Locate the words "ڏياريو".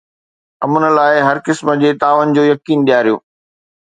2.87-3.17